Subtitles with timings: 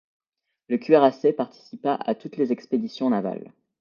[0.67, 3.53] Le cuirassé participa à toutes les expéditions navales.